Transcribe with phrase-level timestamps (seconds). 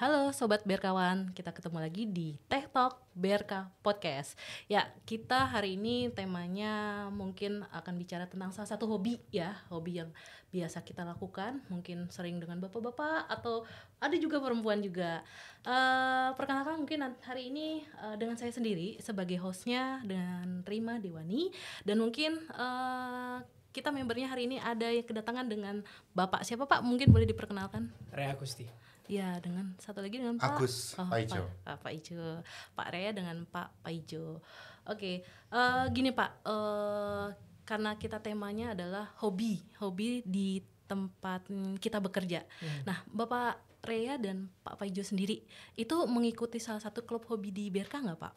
[0.00, 4.32] Halo Sobat Berkawan, kita ketemu lagi di Teh Talk Berka Podcast
[4.64, 10.08] Ya, kita hari ini temanya mungkin akan bicara tentang salah satu hobi ya Hobi yang
[10.56, 13.68] biasa kita lakukan, mungkin sering dengan bapak-bapak atau
[14.00, 15.20] ada juga perempuan juga
[15.68, 21.52] uh, Perkenalkan mungkin hari ini uh, dengan saya sendiri sebagai hostnya dengan Rima Dewani
[21.84, 23.44] Dan mungkin uh,
[23.76, 25.84] kita membernya hari ini ada yang kedatangan dengan
[26.16, 26.80] Bapak siapa Pak?
[26.88, 27.92] Mungkin boleh diperkenalkan?
[28.16, 28.89] Rea Gusti.
[29.10, 31.42] Ya, dengan satu lagi dengan Pak Agus oh, Paijo.
[31.66, 32.46] Pak, Pak Ijo.
[32.78, 34.38] Pak Rea dengan Pak Paijo.
[34.86, 37.26] Oke, uh, gini Pak, uh,
[37.66, 41.50] karena kita temanya adalah hobi, hobi di tempat
[41.82, 42.46] kita bekerja.
[42.62, 42.86] Hmm.
[42.86, 45.42] Nah, Bapak Rea dan Pak Paijo sendiri
[45.74, 48.34] itu mengikuti salah satu klub hobi di BRK nggak Pak?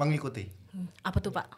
[0.00, 0.48] Mengikuti.
[0.72, 0.88] Hmm.
[1.04, 1.48] Apa tuh Pak?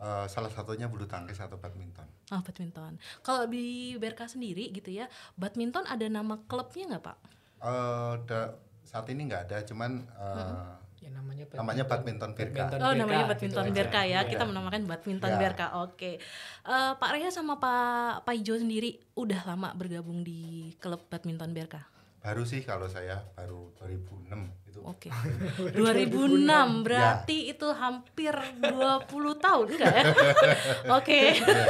[0.00, 2.08] Uh, salah satunya bulu tangkis atau badminton.
[2.32, 2.96] Oh, badminton.
[3.20, 5.04] Kalau di BRK sendiri gitu ya,
[5.36, 7.18] badminton ada nama klubnya nggak Pak?
[7.58, 8.54] Uh, da,
[8.86, 12.64] saat ini nggak ada, cuman uh, ya namanya badminton, namanya badminton Birka.
[12.80, 14.20] oh, namanya badminton gitu Birka ya.
[14.24, 15.38] Kita menamakan badminton ya.
[15.38, 15.66] Birka.
[15.82, 15.92] Oke.
[15.94, 16.14] Okay.
[16.64, 21.86] Uh, Pak Reha sama Pak Pak Ijo sendiri udah lama bergabung di klub badminton Birka?
[22.18, 24.80] Baru sih kalau saya baru 2006 itu.
[24.84, 25.08] Oke.
[25.58, 25.74] Okay.
[25.74, 27.52] 2006 berarti ya.
[27.54, 30.04] itu hampir 20 tahun enggak ya?
[30.98, 31.02] Oke.
[31.02, 31.26] Okay.
[31.38, 31.64] Ya.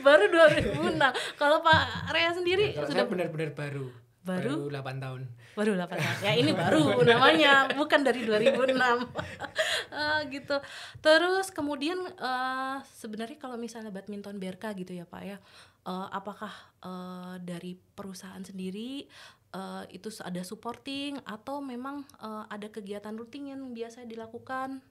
[0.06, 1.38] baru 2006.
[1.38, 5.22] Kalau Pak Reha sendiri nah, sudah benar-benar baru baru, baru 8 tahun.
[5.58, 6.18] Baru 8 tahun.
[6.22, 10.56] Ya ini baru namanya bukan dari 2006 uh, gitu.
[11.02, 15.38] Terus kemudian uh, sebenarnya kalau misalnya badminton BRK gitu ya Pak ya
[15.86, 19.06] uh, apakah uh, dari perusahaan sendiri
[19.54, 24.82] uh, itu ada supporting atau memang uh, ada kegiatan rutin yang biasa dilakukan?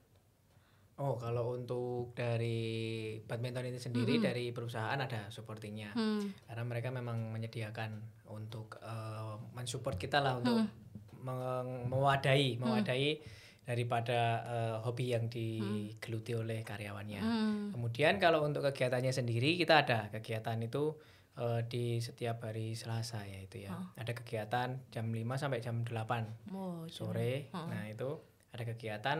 [1.00, 4.24] Oh, kalau untuk dari badminton ini sendiri -hmm.
[4.28, 6.46] dari perusahaan ada supportingnya, hmm.
[6.46, 7.96] karena mereka memang menyediakan
[8.32, 11.86] untuk uh, mensupport kita lah untuk hmm.
[11.92, 13.24] mewadahi, mewadahi hmm.
[13.68, 17.20] daripada uh, hobi yang digeluti oleh karyawannya.
[17.20, 17.70] Hmm.
[17.70, 20.96] Kemudian kalau untuk kegiatannya sendiri kita ada kegiatan itu
[21.38, 23.72] uh, di setiap hari Selasa ya itu ya.
[23.72, 23.86] Oh.
[23.96, 27.52] Ada kegiatan jam 5 sampai jam 8 oh, sore.
[27.54, 27.68] Oh.
[27.68, 28.18] Nah, itu
[28.52, 29.18] ada kegiatan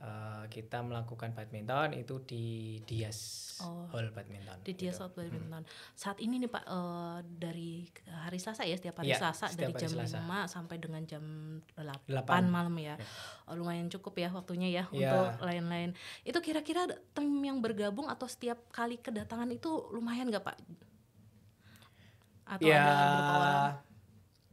[0.00, 2.44] uh, kita melakukan badminton itu di
[2.84, 4.64] Dias oh, Hall Badminton.
[4.64, 5.04] Di Dias gitu.
[5.04, 5.62] Hall Badminton.
[5.64, 5.94] Hmm.
[5.94, 9.90] Saat ini nih Pak uh, dari hari Selasa ya setiap hari ya, Selasa dari jam
[9.92, 10.20] Selasa.
[10.24, 11.22] 5 sampai dengan jam
[11.76, 12.48] 8, 8.
[12.48, 12.96] malam ya.
[12.96, 13.06] ya.
[13.48, 15.12] Oh, lumayan cukup ya waktunya ya, ya.
[15.12, 15.92] untuk lain-lain.
[16.24, 20.56] Itu kira-kira tim yang bergabung atau setiap kali kedatangan itu lumayan nggak Pak?
[22.50, 23.54] Atau ya, ada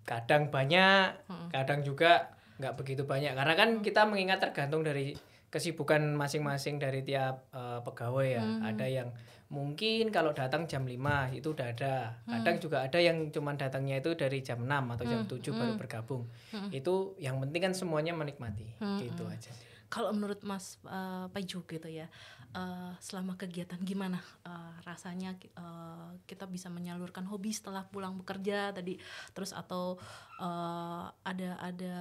[0.07, 1.49] kadang banyak, hmm.
[1.51, 5.13] kadang juga nggak begitu banyak karena kan kita mengingat tergantung dari
[5.57, 8.45] kesibukan masing-masing dari tiap uh, pegawai ya.
[8.45, 8.61] Hmm.
[8.61, 9.09] Ada yang
[9.49, 10.93] mungkin kalau datang jam 5
[11.33, 12.21] itu udah ada.
[12.29, 12.63] Kadang hmm.
[12.63, 15.31] juga ada yang cuman datangnya itu dari jam 6 atau jam hmm.
[15.33, 15.81] 7 baru hmm.
[15.81, 16.23] bergabung.
[16.53, 16.69] Hmm.
[16.69, 18.77] Itu yang penting kan semuanya menikmati.
[18.77, 19.01] Hmm.
[19.01, 19.33] Gitu hmm.
[19.33, 19.51] aja.
[19.87, 22.11] Kalau menurut Mas uh, Paju gitu ya,
[22.51, 28.99] uh, selama kegiatan gimana uh, rasanya uh, kita bisa menyalurkan hobi setelah pulang bekerja tadi,
[29.31, 29.95] terus atau
[30.43, 31.95] uh, ada ada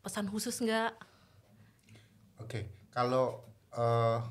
[0.00, 0.96] pesan khusus nggak?
[2.48, 2.64] Oke, okay.
[2.88, 3.44] kalau
[3.76, 4.24] uh,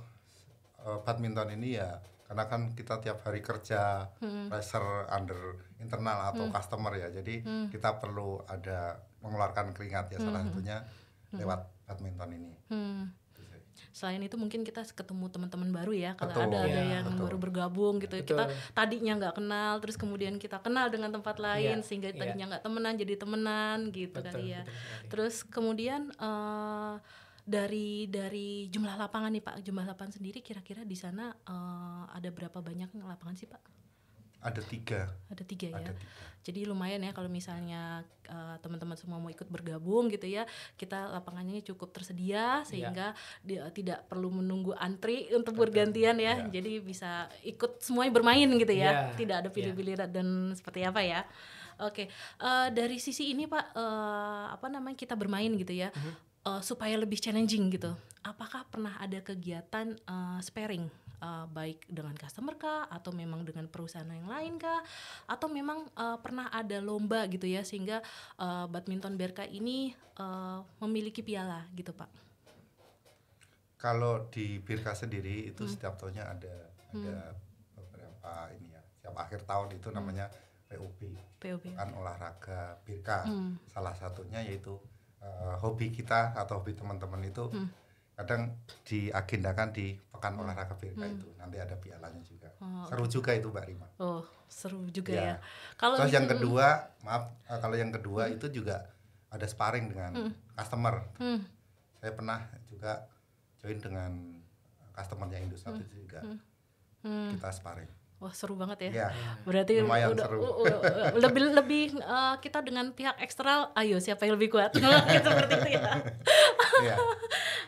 [0.81, 4.49] uh, badminton ini ya karena kan kita tiap hari kerja hmm.
[4.49, 6.53] pressure under internal atau hmm.
[6.57, 7.69] customer ya, jadi hmm.
[7.69, 10.25] kita perlu ada mengeluarkan keringat ya hmm.
[10.25, 10.77] salah satunya
[11.29, 11.37] hmm.
[11.45, 12.53] lewat badminton ini.
[12.73, 13.13] Hmm.
[13.93, 17.21] Selain itu mungkin kita ketemu teman-teman baru ya kalau ada ada ya, yang betul.
[17.21, 18.17] baru bergabung gitu.
[18.17, 18.33] Betul.
[18.33, 22.17] Kita tadinya nggak kenal terus kemudian kita kenal dengan tempat lain ya, sehingga ya.
[22.17, 24.65] tadinya nggak temenan jadi temenan gitu betul, kali ya.
[24.65, 26.97] Betul, terus kemudian uh,
[27.47, 32.59] dari dari jumlah lapangan nih Pak, jumlah lapangan sendiri kira-kira di sana uh, ada berapa
[32.59, 33.63] banyak lapangan sih Pak?
[34.43, 35.07] Ada tiga.
[35.31, 35.79] Ada tiga ya.
[35.79, 36.11] Ada tiga.
[36.43, 40.43] Jadi lumayan ya kalau misalnya uh, teman-teman semua mau ikut bergabung gitu ya,
[40.75, 43.47] kita lapangannya cukup tersedia sehingga ya.
[43.47, 45.63] dia tidak perlu menunggu antri untuk Betul.
[45.71, 46.43] bergantian ya.
[46.43, 46.51] ya.
[46.51, 48.91] Jadi bisa ikut semuanya bermain gitu ya.
[48.91, 49.15] ya.
[49.15, 50.05] Tidak ada pilih-pilih ya.
[50.05, 51.23] dan seperti apa ya.
[51.77, 52.41] Oke, okay.
[52.41, 55.93] uh, dari sisi ini Pak, uh, apa namanya kita bermain gitu ya.
[55.93, 57.91] Uh -huh uh, supaya lebih challenging gitu.
[58.23, 60.87] Apakah pernah ada kegiatan uh, sparing
[61.19, 64.81] uh, baik dengan customer kah atau memang dengan perusahaan yang lain kah
[65.27, 67.99] atau memang uh, pernah ada lomba gitu ya sehingga
[68.39, 72.09] uh, badminton Berka ini uh, memiliki piala gitu Pak?
[73.77, 75.71] Kalau di Birka sendiri itu hmm.
[75.71, 76.55] setiap tahunnya ada
[76.97, 77.03] hmm.
[77.05, 77.17] ada
[77.77, 78.81] beberapa ini ya.
[78.97, 79.95] Setiap akhir tahun itu hmm.
[79.95, 80.25] namanya
[80.67, 80.99] PUB.
[81.37, 81.63] PUB.
[81.77, 83.29] Kan olahraga Birka.
[83.29, 83.61] Hmm.
[83.69, 84.81] Salah satunya yaitu
[85.23, 87.67] uh, hobi kita atau hobi teman-teman itu hmm.
[88.17, 90.41] kadang diagendakan di pekan hmm.
[90.45, 91.15] olahraga BK hmm.
[91.17, 93.13] itu nanti ada pialanya juga oh, seru okay.
[93.13, 95.35] juga itu Mbak Rima oh seru juga ya, ya.
[95.75, 96.67] kalau terus yang kedua
[97.03, 98.35] maaf uh, kalau yang kedua hmm.
[98.39, 98.89] itu juga
[99.27, 100.31] ada sparring dengan hmm.
[100.55, 101.39] customer hmm.
[101.99, 102.39] saya pernah
[102.71, 103.05] juga
[103.59, 104.11] join dengan
[104.95, 105.83] customernya Indosat hmm.
[105.83, 106.39] itu juga hmm.
[107.05, 107.29] Hmm.
[107.37, 109.05] kita sparring Wah seru banget ya.
[109.05, 109.07] ya
[109.45, 110.41] Berarti udah seru.
[110.41, 114.73] Uh, uh, uh, lebih lebih uh, kita dengan pihak eksternal, ayo siapa yang lebih kuat?
[115.25, 116.01] seperti itu ya.
[116.81, 116.95] ya.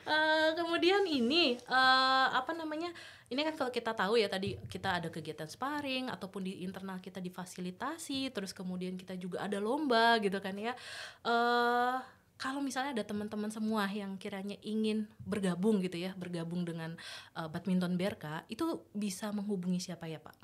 [0.10, 2.90] uh, kemudian ini uh, apa namanya?
[3.30, 7.22] Ini kan kalau kita tahu ya tadi kita ada kegiatan sparring ataupun di internal kita
[7.22, 10.74] difasilitasi, terus kemudian kita juga ada lomba gitu kan ya.
[11.22, 12.02] Uh,
[12.40, 16.96] kalau misalnya ada teman-teman semua yang kiranya ingin bergabung gitu ya, bergabung dengan
[17.36, 20.40] uh, badminton BRK, itu bisa menghubungi siapa ya Pak?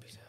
[0.00, 0.24] Bisa.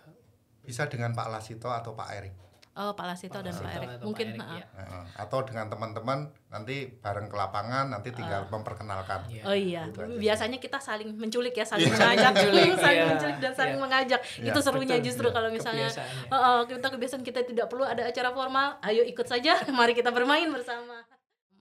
[0.68, 2.47] Bisa dengan Pak Lasito atau Pak Erik.
[2.78, 3.90] Oh, Pak Lasito dan Pak Erik.
[4.06, 5.02] Mungkin Pak Erik, ya.
[5.18, 9.26] atau dengan teman-teman nanti bareng ke lapangan nanti tinggal uh, memperkenalkan.
[9.34, 9.44] Iya.
[9.50, 9.90] Oh iya.
[9.90, 11.98] Gitu Biasanya kita saling menculik ya, saling iya.
[11.98, 12.34] mengajak,
[12.86, 13.06] saling iya.
[13.10, 14.22] menculik dan saling mengajak.
[14.38, 15.90] Itu serunya justru kalau misalnya
[16.30, 20.46] uh, kita kebiasaan kita tidak perlu ada acara formal, ayo ikut saja, mari kita bermain
[20.54, 21.02] bersama.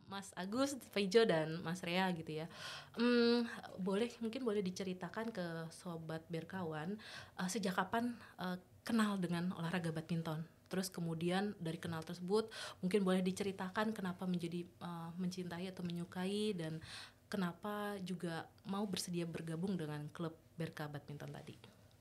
[0.06, 2.46] Mas Agus, Pejo dan Mas Rea gitu ya.
[2.94, 3.42] Hmm,
[3.74, 6.94] boleh mungkin boleh diceritakan ke sobat berkawan
[7.34, 8.54] uh, sejak kapan uh,
[8.86, 10.46] kenal dengan olahraga badminton?
[10.66, 12.50] terus kemudian dari kenal tersebut
[12.82, 16.82] mungkin boleh diceritakan kenapa menjadi uh, mencintai atau menyukai dan
[17.30, 21.54] kenapa juga mau bersedia bergabung dengan klub Berka Badminton tadi.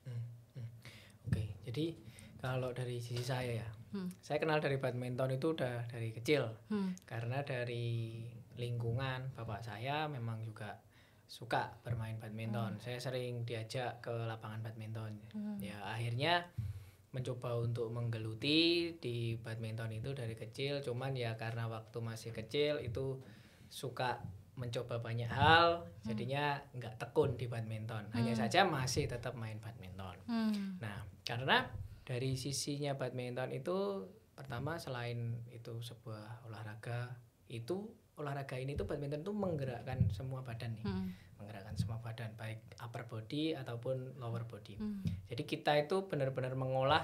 [0.08, 0.16] Hmm,
[0.56, 0.68] hmm.
[1.28, 1.86] Oke, okay, jadi
[2.40, 4.22] kalau dari sisi saya ya, hmm.
[4.22, 7.04] saya kenal dari badminton itu udah dari kecil, hmm.
[7.04, 8.24] karena dari
[8.56, 10.80] lingkungan bapak saya memang juga
[11.26, 12.78] suka bermain badminton.
[12.78, 12.84] Hmm.
[12.86, 15.20] Saya sering diajak ke lapangan badminton.
[15.36, 15.58] Hmm.
[15.60, 16.48] Ya akhirnya
[17.16, 23.24] mencoba untuk menggeluti di badminton itu dari kecil cuman ya karena waktu masih kecil itu
[23.72, 24.20] suka
[24.60, 26.12] mencoba banyak hal hmm.
[26.12, 28.42] jadinya nggak tekun di badminton hanya hmm.
[28.44, 30.84] saja masih tetap main badminton hmm.
[30.84, 31.72] nah karena
[32.04, 34.04] dari sisinya badminton itu
[34.36, 37.16] pertama selain itu sebuah olahraga
[37.48, 42.64] itu olahraga ini tuh badminton tuh menggerakkan semua badan nih hmm menggerakkan semua badan baik
[42.80, 44.80] upper body ataupun lower body.
[44.80, 45.04] Hmm.
[45.28, 47.04] Jadi kita itu benar-benar mengolah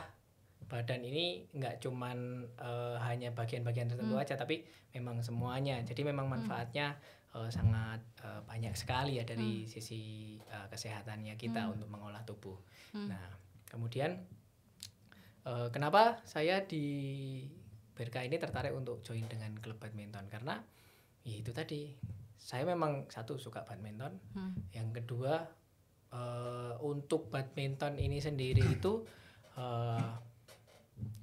[0.71, 4.23] badan ini nggak cuman uh, hanya bagian-bagian tertentu hmm.
[4.23, 4.63] aja tapi
[4.95, 5.83] memang semuanya.
[5.83, 6.33] Jadi memang hmm.
[6.41, 6.95] manfaatnya
[7.35, 9.69] uh, sangat uh, banyak sekali ya dari hmm.
[9.69, 10.01] sisi
[10.47, 11.73] uh, kesehatannya kita hmm.
[11.75, 12.55] untuk mengolah tubuh.
[12.95, 13.11] Hmm.
[13.11, 13.27] Nah,
[13.67, 14.15] kemudian
[15.45, 16.83] uh, kenapa saya di
[17.91, 20.57] Berka ini tertarik untuk join dengan klub badminton karena
[21.21, 21.93] ya itu tadi
[22.41, 24.73] saya memang satu suka badminton hmm.
[24.73, 25.45] yang kedua
[26.09, 29.05] uh, untuk badminton ini sendiri itu
[29.57, 30.17] uh,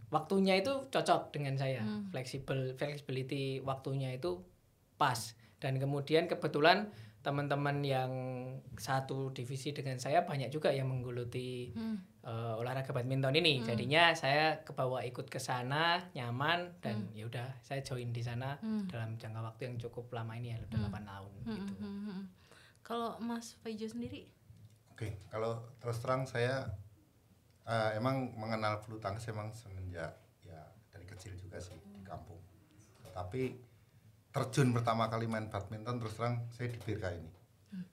[0.09, 2.15] waktunya itu cocok dengan saya hmm.
[2.15, 4.41] fleksibel flexibility waktunya itu
[4.97, 6.89] pas dan kemudian kebetulan
[7.29, 8.13] teman-teman yang
[8.81, 12.25] satu divisi dengan saya banyak juga yang menggeluti hmm.
[12.25, 13.61] uh, olahraga badminton ini.
[13.61, 13.69] Hmm.
[13.69, 17.13] Jadinya saya kebawa ikut ke sana nyaman dan hmm.
[17.13, 18.89] ya udah saya join di sana hmm.
[18.89, 20.97] dalam jangka waktu yang cukup lama ini ya udah hmm.
[20.97, 21.53] 8 tahun hmm.
[21.53, 21.75] gitu.
[21.77, 21.85] Hmm.
[21.85, 22.23] hmm, hmm.
[22.81, 24.25] Kalau Mas Faijo sendiri?
[24.89, 25.13] Oke, okay.
[25.29, 26.65] kalau terus terang saya
[27.69, 31.93] uh, emang mengenal bulu tangkis emang semenjak ya dari kecil juga sih hmm.
[31.93, 32.41] di kampung.
[33.13, 33.68] Tapi
[34.39, 37.33] terjun pertama kali main badminton terus terang saya di Birka ini
[37.75, 37.87] hmm.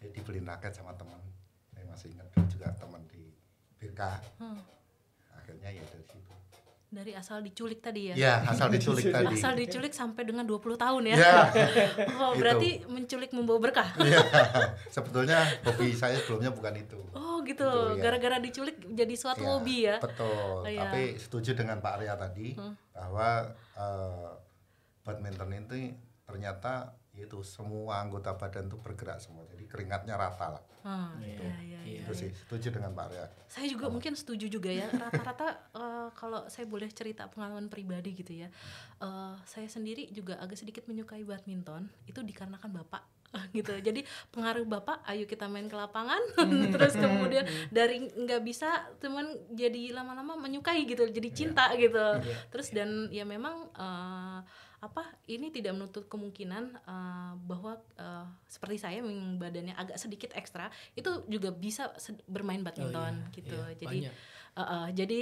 [0.00, 1.20] saya dibeli raket sama teman
[1.76, 3.28] saya masih ingat juga teman di
[3.76, 4.60] Birka hmm.
[5.36, 6.32] akhirnya ya dari situ
[6.94, 8.14] dari asal diculik tadi ya?
[8.14, 9.34] Iya, asal diculik tadi.
[9.34, 11.16] Asal diculik sampai dengan 20 tahun ya?
[11.18, 11.42] Iya.
[12.22, 13.90] oh, berarti menculik membawa berkah?
[14.06, 14.22] Iya,
[14.94, 17.00] sebetulnya hobi saya sebelumnya bukan itu.
[17.18, 18.02] Oh gitu, gitu ya.
[18.06, 18.44] gara-gara ya.
[18.46, 19.96] diculik jadi suatu ya, hobi ya?
[19.98, 20.86] Betul, oh, ya.
[20.86, 22.94] tapi setuju dengan Pak Arya tadi, hmm.
[22.94, 24.43] bahwa uh,
[25.04, 25.94] badminton itu
[26.24, 31.44] ternyata itu semua anggota badan itu bergerak semua jadi keringatnya rata lah hmm, gitu.
[31.46, 32.20] iya, iya, iya, itu iya.
[32.26, 33.92] sih setuju dengan Pak Arya saya juga oh.
[33.94, 38.48] mungkin setuju juga ya rata-rata uh, kalau saya boleh cerita pengalaman pribadi gitu ya
[38.98, 43.06] uh, saya sendiri juga agak sedikit menyukai badminton itu dikarenakan bapak
[43.56, 44.02] gitu jadi
[44.34, 46.18] pengaruh bapak ayo kita main ke lapangan
[46.74, 51.78] terus kemudian dari nggak bisa teman jadi lama-lama menyukai gitu jadi cinta yeah.
[51.78, 52.38] gitu yeah.
[52.50, 54.42] terus dan ya memang uh,
[54.84, 60.68] apa ini tidak menutup kemungkinan uh, bahwa uh, seperti saya yang badannya agak sedikit ekstra
[60.92, 61.88] itu juga bisa
[62.28, 63.56] bermain badminton oh, iya, gitu.
[63.56, 63.98] iya, jadi
[64.54, 65.20] uh, uh, jadi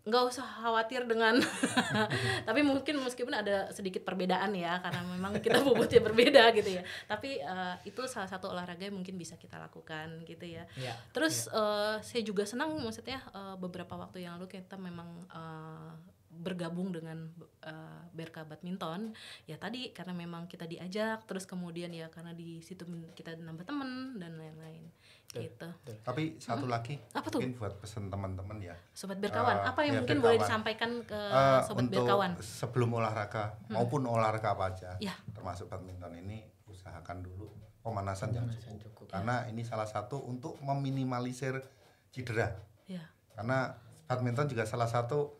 [0.00, 1.36] nggak usah khawatir dengan
[2.48, 6.82] tapi mungkin meskipun ada sedikit perbedaan ya karena memang kita bobotnya berbeda gitu ya.
[7.04, 11.52] Tapi uh, itu salah satu olahraga yang mungkin bisa kita lakukan gitu ya, ya terus
[11.52, 11.56] ya.
[11.56, 15.92] Uh, saya juga senang maksudnya uh, beberapa waktu yang lalu kita memang uh,
[16.30, 17.26] bergabung dengan
[17.66, 19.12] uh, Berka Badminton
[19.50, 22.86] ya tadi karena memang kita diajak terus kemudian ya karena di situ
[23.18, 24.86] kita nambah temen dan lain-lain
[25.30, 25.68] gitu.
[26.02, 26.74] Tapi satu hmm.
[26.74, 27.38] lagi apa tuh?
[27.38, 28.74] mungkin buat pesan teman-teman ya.
[28.90, 30.34] Sobat berkawan, uh, apa yang ya, mungkin berkawan.
[30.34, 32.30] boleh disampaikan ke uh, sobat untuk berkawan?
[32.42, 33.74] Sebelum olahraga hmm.
[33.78, 35.14] maupun olahraga apa aja, ya.
[35.30, 37.46] termasuk badminton ini usahakan dulu
[37.86, 39.06] pemanasan yang cukup.
[39.06, 39.06] cukup.
[39.14, 41.62] Karena ini salah satu untuk meminimalisir
[42.10, 42.50] cedera.
[42.90, 43.06] Ya.
[43.38, 43.70] Karena
[44.10, 45.39] badminton juga salah satu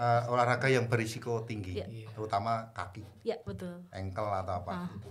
[0.00, 1.86] uh, olahraga yang berisiko tinggi, ya.
[2.16, 3.04] terutama kaki.
[3.28, 3.84] Ya, betul.
[3.92, 4.90] Engkel atau apa uh.
[4.96, 5.10] itu.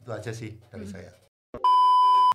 [0.00, 0.94] Itu aja sih dari hmm.
[0.96, 1.12] saya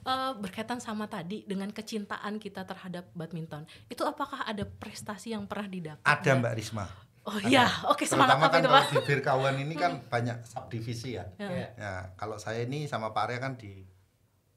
[0.07, 3.67] uh, berkaitan sama tadi dengan kecintaan kita terhadap badminton.
[3.91, 6.07] Itu apakah ada prestasi yang pernah didapat?
[6.07, 6.87] Ada Mbak Risma.
[7.27, 8.83] Oh iya, oke okay, semangat apa kan itu Pak?
[8.87, 10.07] di Birkawan ini kan hmm.
[10.07, 11.27] banyak subdivisi ya.
[11.35, 11.75] Ya.
[11.75, 11.93] ya.
[12.15, 13.83] kalau saya ini sama Pak Arya kan di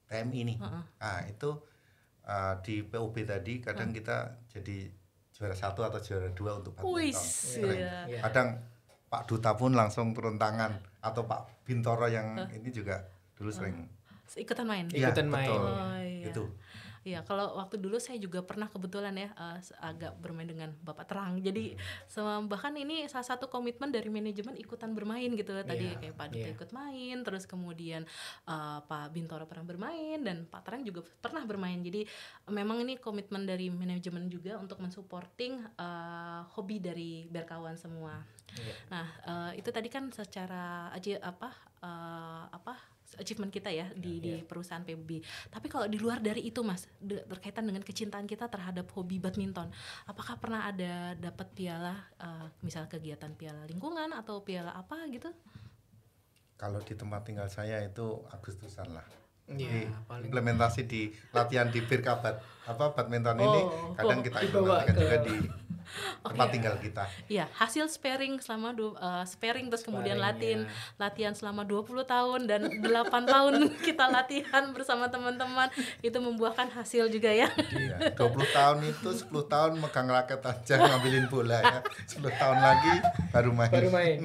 [0.07, 0.57] TMI nih.
[0.63, 0.83] Uh -uh.
[1.03, 1.51] Nah, itu
[2.23, 3.95] uh, di PUB tadi kadang uh.
[3.99, 4.87] kita jadi
[5.41, 7.01] juara satu atau juara dua untuk badminton.
[7.01, 7.21] Uis,
[7.57, 8.21] iya.
[8.29, 8.61] Kadang
[9.09, 12.45] Pak Duta pun langsung turun tangan atau Pak Bintoro yang uh.
[12.53, 13.01] ini juga
[13.33, 13.89] dulu sering
[14.37, 16.31] ikutan main ya, ikutan main oh, iya.
[16.31, 16.45] itu
[17.01, 21.41] Iya, kalau waktu dulu saya juga pernah kebetulan ya uh, agak bermain dengan Bapak Terang.
[21.41, 22.45] Jadi hmm.
[22.45, 25.65] bahkan ini salah satu komitmen dari manajemen ikutan bermain gitu loh.
[25.65, 26.53] Tadi yeah, kayak Pak Duta yeah.
[26.53, 28.05] ikut main, terus kemudian
[28.45, 31.81] uh, Pak Bintoro pernah bermain dan Pak Terang juga pernah bermain.
[31.81, 32.05] Jadi
[32.53, 38.21] memang ini komitmen dari manajemen juga untuk mensupporting uh, hobi dari berkawan semua.
[38.53, 38.77] Yeah.
[38.93, 41.49] Nah, uh, itu tadi kan secara aja apa
[41.81, 44.21] uh, apa achievement kita ya di yeah.
[44.21, 44.45] di iya.
[44.45, 45.23] perusahaan PBB.
[45.51, 49.71] Tapi kalau di luar dari itu Mas, berkaitan dengan kecintaan kita terhadap hobi badminton,
[50.07, 55.31] apakah pernah ada dapat piala uh, misal kegiatan piala lingkungan atau piala apa gitu?
[56.55, 59.07] Kalau di tempat tinggal saya itu Agustusan lah.
[59.51, 62.39] Yeah, di implementasi di latihan di Birkabat
[62.71, 63.61] apa badminton oh, ini
[63.99, 65.35] kadang oh, kita implementasikan juga di
[66.25, 66.53] tempat okay.
[66.57, 67.03] tinggal kita.
[67.27, 70.71] Iya, hasil sparing selama dua, uh, sparing terus kemudian latihan ya.
[70.99, 73.53] latihan selama 20 tahun dan 8 tahun
[73.87, 75.69] kita latihan bersama teman-teman
[76.01, 77.49] itu membuahkan hasil juga ya.
[77.71, 81.79] Iya, 20 tahun itu 10 tahun megang raket aja ngambilin bola ya.
[82.07, 82.93] 10 tahun lagi
[83.31, 83.71] baru main.
[83.71, 84.21] Baru main.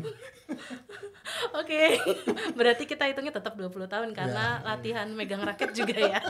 [1.58, 2.54] Oke, okay.
[2.54, 4.74] berarti kita hitungnya tetap 20 tahun karena ya.
[4.74, 6.22] latihan megang raket juga ya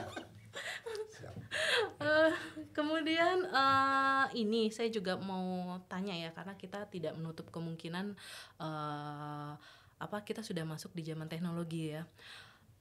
[2.07, 2.31] uh,
[2.71, 8.15] kemudian uh, ini saya juga mau tanya ya karena kita tidak menutup kemungkinan
[8.63, 9.59] uh,
[9.97, 12.07] apa kita sudah masuk di zaman teknologi ya.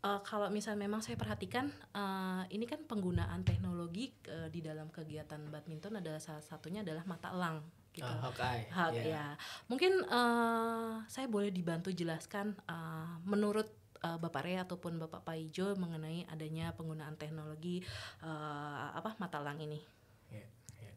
[0.05, 5.41] Uh, kalau misal memang saya perhatikan uh, ini kan penggunaan teknologi uh, di dalam kegiatan
[5.50, 7.65] badminton adalah salah satunya adalah mata elang
[7.96, 8.05] gitu.
[8.05, 8.67] Hawkeye.
[8.70, 9.08] Hawk, yeah.
[9.08, 9.25] ya.
[9.72, 13.72] Mungkin uh, saya boleh dibantu jelaskan uh, menurut
[14.05, 17.81] uh, Bapak Rea ataupun Bapak Paijo mengenai adanya penggunaan teknologi
[18.21, 19.81] uh, apa mata elang ini.
[20.29, 20.45] Ya,
[20.77, 20.93] ya.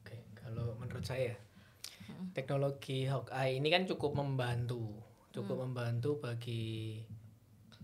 [0.00, 1.36] Oke, kalau menurut saya
[2.08, 2.32] hmm.
[2.32, 4.96] teknologi Hawkeye ini kan cukup membantu,
[5.36, 5.64] cukup hmm.
[5.68, 7.04] membantu bagi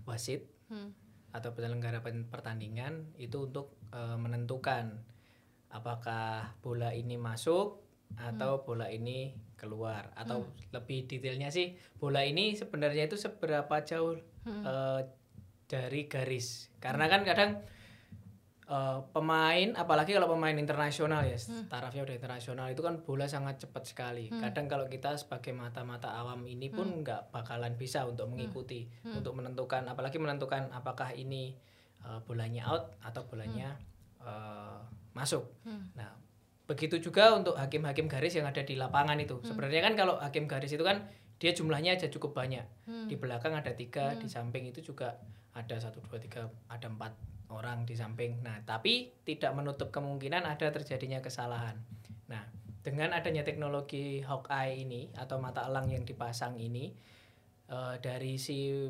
[0.08, 0.90] wasit hmm.
[1.36, 2.00] atau penyelenggara
[2.32, 4.96] pertandingan itu untuk uh, menentukan
[5.68, 7.84] apakah bola ini masuk
[8.14, 8.64] atau hmm.
[8.64, 10.70] bola ini keluar atau hmm.
[10.70, 14.14] lebih detailnya sih bola ini sebenarnya itu seberapa jauh
[14.46, 14.62] hmm.
[14.64, 15.00] uh,
[15.66, 17.50] dari garis karena kan kadang
[18.70, 21.66] uh, pemain apalagi kalau pemain internasional ya hmm.
[21.66, 24.38] tarafnya udah internasional itu kan bola sangat cepat sekali hmm.
[24.46, 26.98] kadang kalau kita sebagai mata-mata awam ini pun hmm.
[27.02, 27.32] nggak hmm.
[27.34, 29.18] bakalan bisa untuk mengikuti hmm.
[29.18, 31.58] untuk menentukan apalagi menentukan apakah ini
[32.06, 34.24] uh, bolanya out atau bolanya hmm.
[34.24, 34.80] uh,
[35.18, 35.98] masuk hmm.
[35.98, 36.14] nah
[36.66, 39.38] Begitu juga untuk hakim-hakim garis yang ada di lapangan itu.
[39.38, 39.46] Hmm.
[39.46, 41.06] Sebenarnya kan kalau hakim garis itu kan
[41.37, 42.64] dia jumlahnya aja cukup banyak.
[42.88, 43.07] Hmm.
[43.09, 44.21] Di belakang ada tiga, hmm.
[44.25, 45.21] di samping itu juga
[45.52, 47.12] ada satu dua tiga, ada empat
[47.52, 48.40] orang di samping.
[48.43, 51.78] Nah, tapi tidak menutup kemungkinan ada terjadinya kesalahan.
[52.26, 52.43] Nah,
[52.83, 56.95] dengan adanya teknologi Hawkeye ini atau mata elang yang dipasang ini
[57.71, 58.87] uh, dari si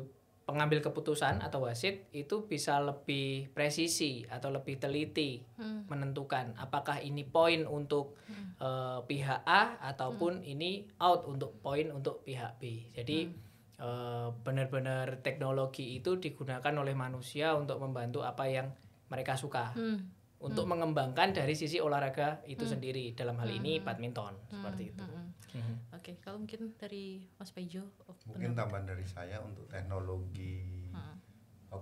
[0.47, 5.91] pengambil keputusan atau wasit itu bisa lebih presisi atau lebih teliti hmm.
[5.91, 8.55] menentukan apakah ini poin untuk hmm.
[8.63, 10.51] uh, pihak A ataupun hmm.
[10.55, 12.87] ini out untuk poin untuk pihak B.
[12.95, 13.35] Jadi hmm.
[13.83, 18.71] uh, benar-benar teknologi itu digunakan oleh manusia untuk membantu apa yang
[19.11, 19.75] mereka suka.
[19.75, 19.99] Hmm.
[20.39, 20.79] Untuk hmm.
[20.79, 22.71] mengembangkan dari sisi olahraga itu hmm.
[22.71, 23.59] sendiri dalam hal hmm.
[23.59, 24.63] ini badminton hmm.
[24.63, 25.03] seperti itu.
[25.03, 25.26] Hmm.
[25.55, 25.79] Hmm.
[25.95, 27.87] Oke, okay, kalau mungkin dari Mas Pejo,
[28.27, 31.15] mungkin tambahan dari saya untuk teknologi hmm.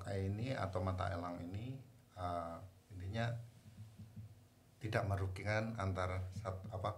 [0.05, 1.81] Ini atau mata elang ini
[2.19, 2.61] uh,
[2.93, 3.31] intinya
[4.77, 6.89] tidak merugikan antar satu apa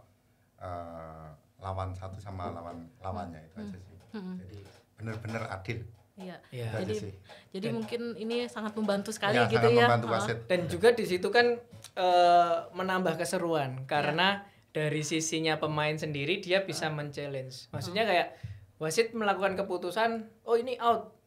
[0.59, 1.29] uh,
[1.63, 3.63] lawan satu sama lawan lawannya itu hmm.
[3.69, 3.97] aja sih.
[4.11, 4.35] Hmm.
[4.43, 4.57] Jadi
[4.97, 5.79] benar-benar adil.
[6.17, 6.37] Iya.
[6.49, 6.69] Ya.
[6.81, 7.13] Jadi sih.
[7.53, 9.85] jadi Dan, mungkin ini sangat membantu sekali ya, gitu sangat ya.
[9.85, 10.37] Membantu wasit.
[10.49, 11.47] Dan juga di situ kan
[11.95, 17.73] uh, menambah keseruan karena ya dari sisinya pemain sendiri dia bisa men-challenge.
[17.73, 18.37] Maksudnya kayak
[18.77, 21.17] wasit melakukan keputusan, oh ini out,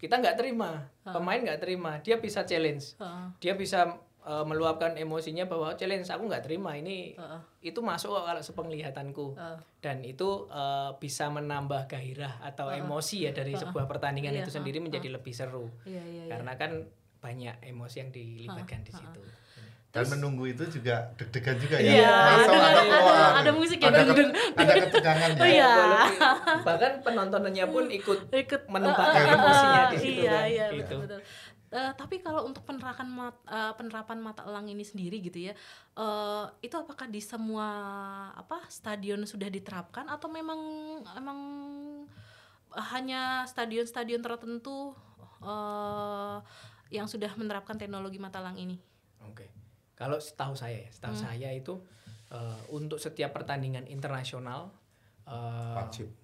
[0.00, 2.96] kita nggak terima, pemain nggak terima, dia bisa challenge,
[3.36, 7.36] dia bisa uh, meluapkan emosinya bahwa challenge aku nggak terima ini uh.
[7.60, 9.60] itu masuk kalau sepenglihatanku uh.
[9.84, 12.80] dan itu uh, bisa menambah gairah atau uh.
[12.80, 13.60] emosi ya dari uh.
[13.60, 14.40] sebuah pertandingan uh.
[14.40, 15.20] itu sendiri menjadi uh.
[15.20, 16.28] lebih seru yeah, yeah, yeah.
[16.32, 16.72] karena kan
[17.20, 18.86] banyak emosi yang dilibatkan uh.
[18.88, 19.20] di situ.
[19.20, 19.40] Uh
[19.90, 21.90] dan menunggu itu juga deg-degan juga ya.
[21.90, 24.22] Iya, ada, ada, ada, ada musik yang ada, ke,
[24.54, 25.42] ada ketegangan ya.
[25.42, 25.74] Oh, iya.
[26.62, 30.44] Bahkan penontonnya pun ikut ikut menumpahkan uh, emosinya di situ iya, kan.
[30.46, 30.78] Iya, gitu.
[30.78, 31.20] betul, betul.
[31.70, 35.54] Uh, tapi kalau untuk penerapan mat, uh, penerapan mata elang ini sendiri gitu ya,
[35.98, 37.66] uh, itu apakah di semua
[38.34, 40.58] apa stadion sudah diterapkan atau memang
[41.14, 41.38] emang
[42.94, 44.94] hanya stadion-stadion tertentu
[45.42, 46.38] uh,
[46.90, 48.78] yang sudah menerapkan teknologi mata elang ini?
[49.26, 49.48] Oke, okay.
[50.00, 51.24] Kalau setahu saya, setahu hmm.
[51.28, 51.76] saya itu
[52.32, 54.72] uh, untuk setiap pertandingan internasional
[55.28, 55.76] uh,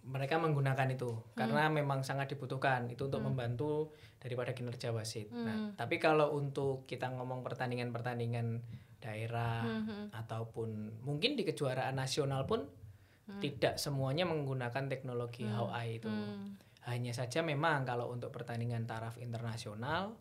[0.08, 1.36] mereka menggunakan itu hmm.
[1.36, 3.28] karena memang sangat dibutuhkan itu untuk hmm.
[3.28, 5.28] membantu daripada kinerja wasit.
[5.28, 5.44] Nah, hmm.
[5.44, 8.64] Nah, tapi kalau untuk kita ngomong pertandingan-pertandingan
[8.96, 10.16] daerah hmm.
[10.24, 13.40] ataupun mungkin di kejuaraan nasional pun hmm.
[13.44, 15.52] tidak semuanya menggunakan teknologi hmm.
[15.52, 16.08] HOI itu.
[16.08, 16.56] Hmm.
[16.86, 20.16] Hanya saja memang kalau untuk pertandingan taraf internasional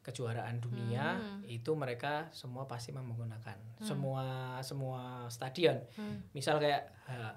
[0.00, 1.44] kejuaraan dunia hmm.
[1.44, 3.84] itu mereka semua pasti menggunakan hmm.
[3.84, 5.76] semua semua stadion.
[5.96, 6.24] Hmm.
[6.32, 7.36] Misal kayak ha,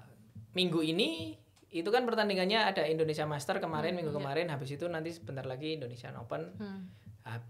[0.56, 1.36] minggu ini
[1.74, 4.18] itu kan pertandingannya ada Indonesia Master kemarin hmm, minggu iya.
[4.22, 6.80] kemarin habis itu nanti sebentar lagi Indonesia Open hmm.
[7.26, 7.42] nah,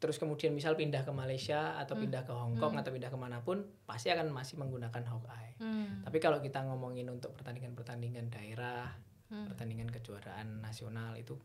[0.00, 2.02] terus kemudian misal pindah ke Malaysia atau hmm.
[2.02, 2.80] pindah ke Hong Kong hmm.
[2.80, 6.08] atau pindah ke mana pun pasti akan masih menggunakan Hawkeye hmm.
[6.08, 8.88] tapi kalau kita ngomongin untuk pertandingan-pertandingan daerah
[9.28, 9.52] hmm.
[9.52, 11.36] pertandingan kejuaraan nasional itu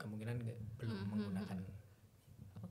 [0.00, 0.96] kemungkinan belum hmm.
[0.96, 1.79] hmm menggunakan hmm.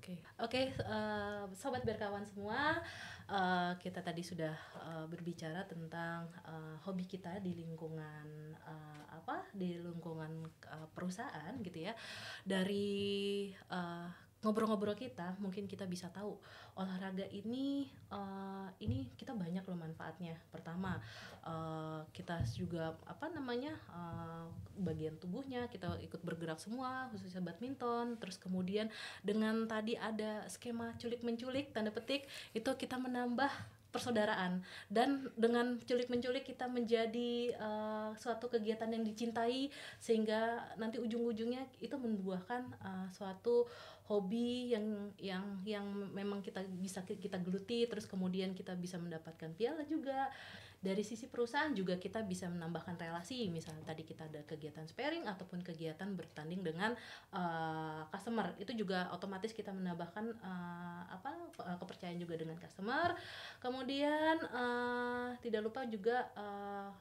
[0.09, 0.65] Oke, okay.
[0.73, 2.81] okay, uh, eh, sobat berkawan semua,
[3.29, 9.77] uh, kita tadi sudah uh, berbicara tentang uh, hobi kita di lingkungan uh, apa, di
[9.77, 11.93] lingkungan uh, perusahaan gitu ya.
[12.41, 16.39] Dari uh, ngobrol-ngobrol kita mungkin kita bisa tahu
[16.79, 20.39] olahraga ini uh, ini kita banyak loh manfaatnya.
[20.47, 20.95] Pertama
[21.43, 24.47] uh, kita juga apa namanya uh,
[24.79, 28.15] bagian tubuhnya kita ikut bergerak semua khususnya badminton.
[28.15, 28.87] Terus kemudian
[29.19, 32.23] dengan tadi ada skema culik menculik tanda petik
[32.55, 33.51] itu kita menambah
[33.89, 34.61] persaudaraan.
[34.87, 42.69] Dan dengan culik-menculik kita menjadi uh, suatu kegiatan yang dicintai sehingga nanti ujung-ujungnya itu membuahkan
[42.81, 43.65] uh, suatu
[44.09, 49.85] hobi yang yang yang memang kita bisa kita geluti terus kemudian kita bisa mendapatkan piala
[49.85, 50.33] juga.
[50.79, 55.59] Dari sisi perusahaan juga kita bisa menambahkan relasi misalnya tadi kita ada kegiatan sparing ataupun
[55.59, 56.95] kegiatan bertanding dengan
[57.35, 58.55] uh, customer.
[58.55, 61.35] Itu juga otomatis kita menambahkan uh, apa
[61.83, 63.11] kepercayaan juga dengan customer.
[63.59, 66.95] Kemudian uh, tidak lupa juga uh,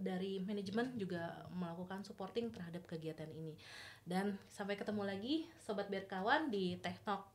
[0.00, 3.52] dari manajemen juga melakukan supporting terhadap kegiatan ini.
[4.04, 7.30] Dan sampai ketemu lagi sobat berkawan di Teh Talk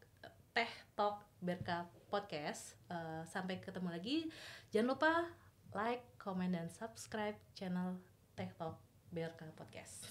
[0.56, 2.80] Teh Talk Berka Podcast.
[2.88, 4.18] Uh, sampai ketemu lagi.
[4.72, 5.14] Jangan lupa
[5.76, 8.00] like, comment dan subscribe channel
[8.40, 8.80] Teh Talk
[9.12, 10.08] Berka Podcast.